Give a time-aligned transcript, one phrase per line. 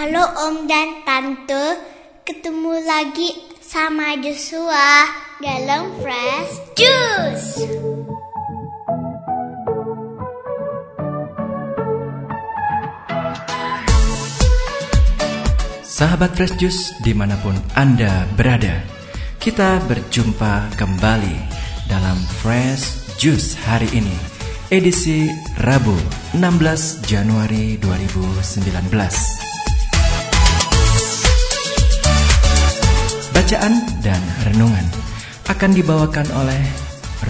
[0.00, 1.76] Halo Om dan Tante,
[2.24, 5.04] ketemu lagi sama Joshua
[5.44, 7.68] dalam Fresh Juice.
[15.84, 18.80] Sahabat Fresh Juice di mana pun Anda berada,
[19.36, 21.36] kita berjumpa kembali
[21.92, 24.16] dalam Fresh Juice hari ini,
[24.72, 25.28] edisi
[25.60, 25.92] Rabu
[26.32, 29.49] 16 Januari 2019.
[33.40, 34.20] Bacaan dan
[34.52, 34.84] renungan
[35.48, 36.60] akan dibawakan oleh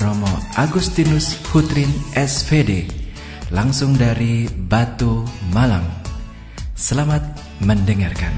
[0.02, 0.26] Romo
[0.58, 1.86] Agustinus Hutrin
[2.18, 2.90] SVD
[3.54, 5.22] langsung dari Batu
[5.54, 5.86] Malang.
[6.74, 7.22] Selamat
[7.62, 8.34] mendengarkan.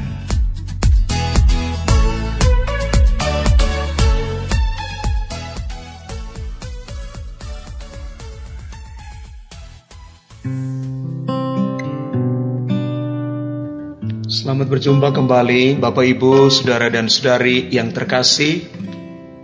[14.32, 18.64] Selamat berjumpa kembali Bapak Ibu, Saudara dan Saudari yang terkasih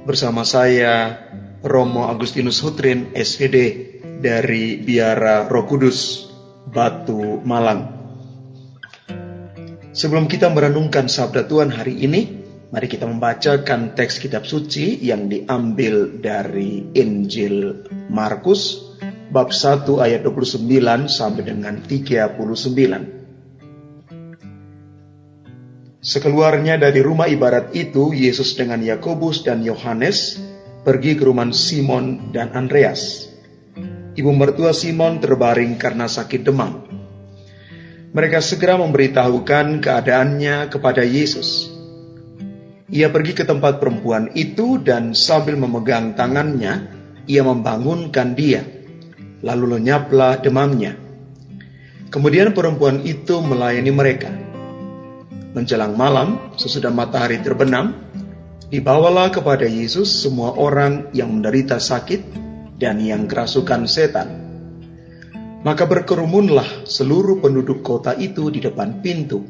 [0.08, 1.12] Bersama saya
[1.61, 3.56] Romo Agustinus Hutrin SVD
[4.25, 6.33] dari Biara Roh Kudus
[6.72, 8.00] Batu Malang
[9.92, 12.20] Sebelum kita merenungkan sabda Tuhan hari ini
[12.73, 18.89] Mari kita membacakan teks kitab suci yang diambil dari Injil Markus
[19.28, 20.64] bab 1 ayat 29
[21.12, 23.17] sampai dengan 39.
[26.09, 30.41] Sekeluarnya dari rumah ibadat itu, Yesus dengan Yakobus dan Yohanes
[30.81, 33.28] pergi ke rumah Simon dan Andreas.
[34.17, 36.81] Ibu mertua Simon terbaring karena sakit demam.
[38.17, 41.69] Mereka segera memberitahukan keadaannya kepada Yesus.
[42.89, 46.89] Ia pergi ke tempat perempuan itu dan sambil memegang tangannya,
[47.29, 48.64] ia membangunkan dia.
[49.45, 50.97] Lalu lenyaplah demamnya.
[52.09, 54.48] Kemudian perempuan itu melayani mereka.
[55.59, 57.91] Menjelang malam, sesudah matahari terbenam,
[58.70, 62.31] dibawalah kepada Yesus semua orang yang menderita sakit
[62.79, 64.39] dan yang kerasukan setan.
[65.67, 69.42] Maka berkerumunlah seluruh penduduk kota itu di depan pintu.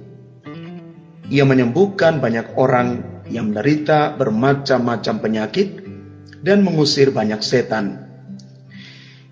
[1.29, 5.69] Ia menyembuhkan banyak orang yang menderita bermacam-macam penyakit
[6.41, 8.09] dan mengusir banyak setan.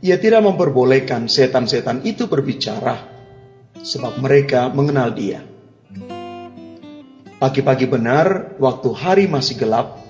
[0.05, 3.01] Ia tidak memperbolehkan setan-setan itu berbicara,
[3.81, 5.56] sebab mereka mengenal Dia.
[7.47, 10.03] Pagi-pagi benar, waktu hari masih gelap,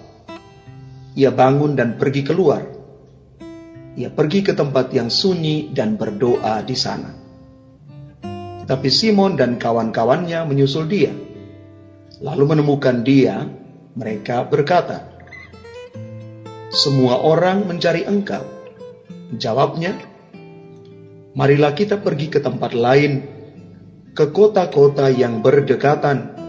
[1.12, 2.64] ia bangun dan pergi keluar.
[3.92, 7.12] Ia pergi ke tempat yang sunyi dan berdoa di sana.
[8.64, 11.12] Tapi Simon dan kawan-kawannya menyusul dia.
[12.24, 13.44] Lalu menemukan dia,
[13.92, 15.04] mereka berkata,
[16.72, 18.48] "Semua orang mencari engkau."
[19.36, 19.92] Jawabnya,
[21.36, 23.28] "Marilah kita pergi ke tempat lain,
[24.16, 26.45] ke kota-kota yang berdekatan."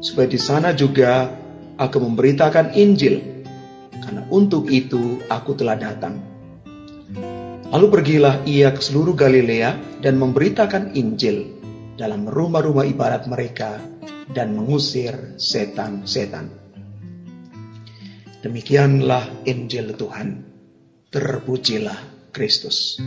[0.00, 1.30] Supaya di sana juga
[1.76, 3.44] aku memberitakan Injil,
[3.92, 6.20] karena untuk itu aku telah datang.
[7.66, 11.58] Lalu pergilah ia ke seluruh Galilea dan memberitakan Injil
[11.98, 13.82] dalam rumah-rumah ibadat mereka
[14.30, 16.52] dan mengusir setan-setan.
[18.44, 20.46] Demikianlah Injil Tuhan.
[21.10, 23.00] Terpujilah Kristus.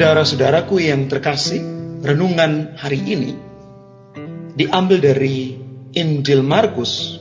[0.00, 1.60] Saudara-saudaraku yang terkasih,
[2.00, 3.36] renungan hari ini
[4.56, 5.60] diambil dari
[5.92, 7.20] Injil Markus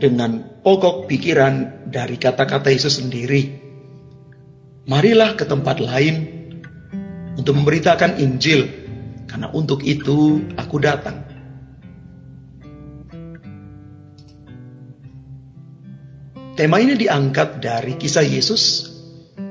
[0.00, 3.60] dengan pokok pikiran dari kata-kata Yesus sendiri.
[4.88, 6.48] Marilah ke tempat lain
[7.36, 8.64] untuk memberitakan Injil,
[9.28, 11.28] karena untuk itu aku datang.
[16.56, 18.88] Tema ini diangkat dari kisah Yesus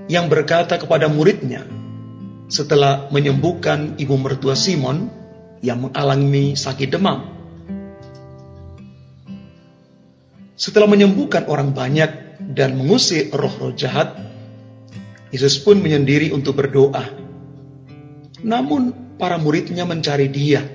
[0.09, 1.77] yang berkata kepada muridnya,
[2.49, 5.07] setelah menyembuhkan ibu mertua Simon
[5.61, 7.29] yang mengalami sakit demam.
[10.59, 14.17] Setelah menyembuhkan orang banyak dan mengusir roh-roh jahat,
[15.29, 17.05] Yesus pun menyendiri untuk berdoa.
[18.43, 20.65] Namun para muridnya mencari dia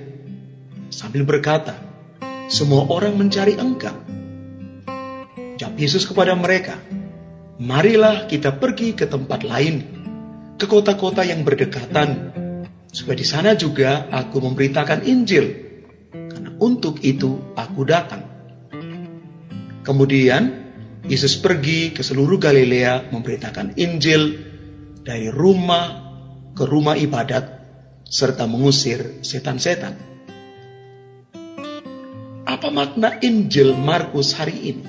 [0.89, 1.75] sambil berkata,
[2.47, 3.93] semua orang mencari engkau.
[5.59, 6.79] Jawab Yesus kepada mereka,
[7.59, 10.04] marilah kita pergi ke tempat lain
[10.55, 12.31] ke kota-kota yang berdekatan,
[12.87, 15.45] supaya di sana juga aku memberitakan Injil,
[16.11, 18.23] karena untuk itu aku datang.
[19.83, 20.65] Kemudian
[21.05, 24.41] Yesus pergi ke seluruh Galilea memberitakan Injil
[25.05, 26.01] dari rumah
[26.57, 27.61] ke rumah ibadat
[28.07, 29.93] serta mengusir setan-setan.
[32.47, 34.87] Apa makna Injil Markus hari ini?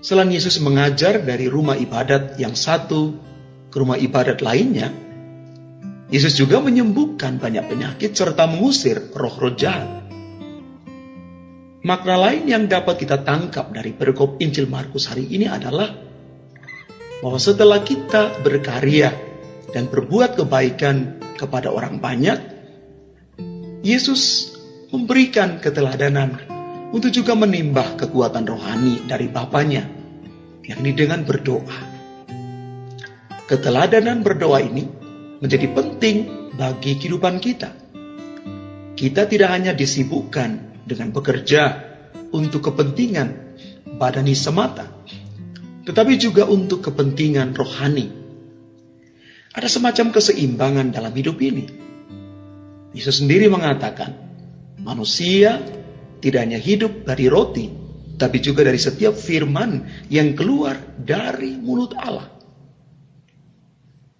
[0.00, 3.31] Selain Yesus mengajar dari rumah ibadat yang satu
[3.72, 4.92] ke rumah ibadat lainnya,
[6.12, 10.04] Yesus juga menyembuhkan banyak penyakit serta mengusir roh-roh jahat.
[11.82, 15.88] Makna lain yang dapat kita tangkap dari perikop Injil Markus hari ini adalah
[17.24, 19.10] bahwa setelah kita berkarya
[19.72, 22.38] dan berbuat kebaikan kepada orang banyak,
[23.82, 24.52] Yesus
[24.92, 26.38] memberikan keteladanan
[26.92, 29.88] untuk juga menimbah kekuatan rohani dari Bapaknya,
[30.62, 31.91] yakni dengan berdoa.
[33.52, 34.88] Keteladanan berdoa ini
[35.44, 36.16] menjadi penting
[36.56, 37.68] bagi kehidupan kita.
[38.96, 41.84] Kita tidak hanya disibukkan dengan bekerja
[42.32, 43.28] untuk kepentingan
[44.00, 44.88] badani semata,
[45.84, 48.08] tetapi juga untuk kepentingan rohani.
[49.52, 51.68] Ada semacam keseimbangan dalam hidup ini.
[52.96, 54.16] Yesus sendiri mengatakan,
[54.80, 55.60] manusia
[56.24, 57.68] tidak hanya hidup dari roti,
[58.16, 62.41] tapi juga dari setiap firman yang keluar dari mulut Allah.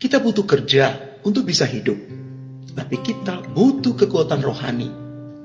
[0.03, 1.95] Kita butuh kerja untuk bisa hidup,
[2.75, 4.91] tapi kita butuh kekuatan rohani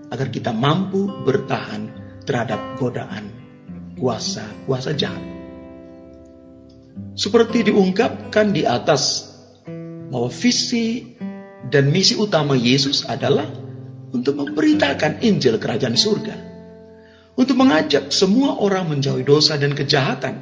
[0.10, 1.94] agar kita mampu bertahan
[2.26, 3.30] terhadap godaan
[4.02, 5.22] kuasa-kuasa jahat.
[7.14, 9.30] Seperti diungkapkan di atas
[10.10, 11.06] bahwa visi
[11.70, 13.46] dan misi utama Yesus adalah
[14.10, 16.34] untuk memberitakan Injil Kerajaan Surga.
[17.38, 20.42] Untuk mengajak semua orang menjauhi dosa dan kejahatan,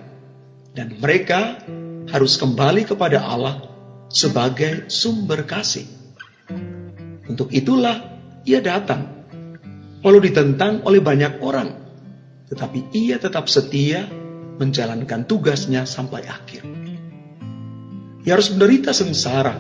[0.72, 1.60] dan mereka
[2.08, 3.75] harus kembali kepada Allah
[4.10, 5.88] sebagai sumber kasih.
[7.26, 9.26] Untuk itulah ia datang,
[10.06, 11.74] walau ditentang oleh banyak orang,
[12.50, 14.06] tetapi ia tetap setia
[14.62, 16.64] menjalankan tugasnya sampai akhir.
[18.26, 19.58] Ia harus menderita sengsara,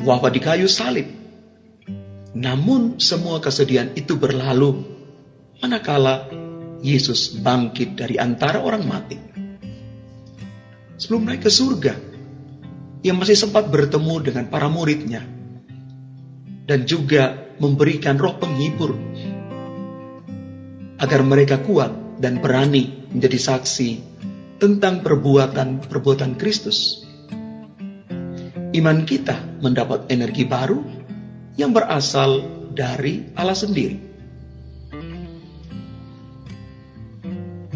[0.00, 1.08] wafat di kayu salib.
[2.30, 4.86] Namun semua kesedihan itu berlalu
[5.60, 6.30] manakala
[6.80, 9.18] Yesus bangkit dari antara orang mati.
[10.96, 12.09] Sebelum naik ke surga,
[13.00, 15.24] ia masih sempat bertemu dengan para muridnya
[16.68, 18.96] dan juga memberikan roh penghibur
[21.00, 23.90] agar mereka kuat dan berani menjadi saksi
[24.60, 27.08] tentang perbuatan-perbuatan Kristus.
[28.70, 30.84] Iman kita mendapat energi baru
[31.56, 34.10] yang berasal dari Allah sendiri.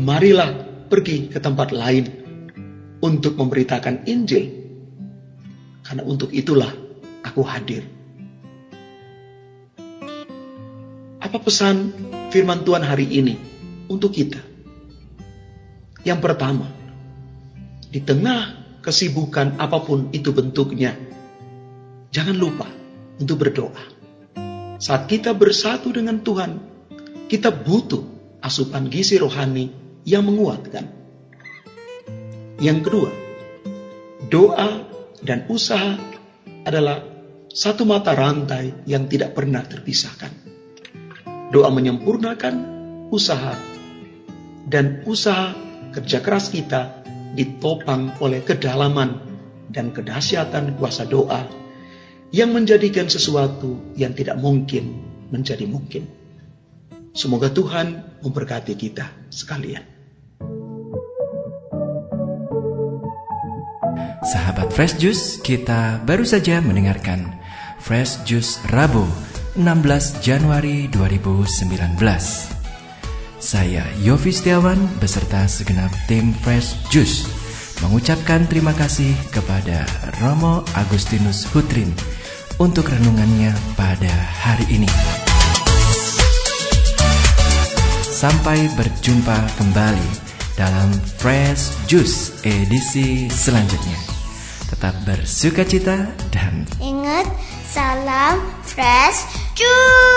[0.05, 0.53] marilah
[0.93, 2.05] pergi ke tempat lain
[3.01, 4.64] untuk memberitakan Injil.
[5.85, 6.73] Karena untuk itulah
[7.21, 7.85] aku hadir.
[11.21, 11.93] Apa pesan
[12.33, 13.37] firman Tuhan hari ini
[13.93, 14.41] untuk kita?
[16.05, 16.69] Yang pertama,
[17.89, 20.97] di tengah kesibukan apa pun itu bentuknya,
[22.13, 22.69] jangan lupa
[23.21, 23.85] untuk berdoa.
[24.81, 26.61] Saat kita bersatu dengan Tuhan,
[27.29, 28.05] kita butuh
[28.45, 29.73] asupan gizi rohani
[30.05, 30.85] yang menguatkan.
[32.61, 33.11] Yang kedua,
[34.29, 34.94] doa
[35.25, 35.97] dan usaha
[36.69, 37.01] adalah
[37.49, 40.31] satu mata rantai yang tidak pernah terpisahkan.
[41.49, 42.55] Doa menyempurnakan
[43.09, 43.57] usaha
[44.69, 45.57] dan usaha
[45.97, 47.05] kerja keras kita
[47.35, 49.23] ditopang oleh kedalaman
[49.71, 51.47] dan kedahsyatan kuasa doa
[52.35, 54.99] yang menjadikan sesuatu yang tidak mungkin
[55.31, 56.11] menjadi mungkin.
[57.15, 59.94] Semoga Tuhan memberkati kita sekalian.
[64.25, 67.37] Sahabat Fresh Juice, kita baru saja mendengarkan
[67.77, 69.05] Fresh Juice Rabu
[69.53, 72.01] 16 Januari 2019.
[73.37, 77.29] Saya Yofi Setiawan beserta segenap tim Fresh Juice
[77.85, 79.85] mengucapkan terima kasih kepada
[80.25, 81.93] Romo Agustinus Hutrin
[82.57, 84.89] untuk renungannya pada hari ini.
[88.09, 90.09] Sampai berjumpa kembali
[90.57, 90.89] dalam
[91.21, 94.14] Fresh Juice edisi selanjutnya.
[94.65, 97.29] Tetap bersuka cita dan ingat
[97.69, 100.14] salam fresh juice.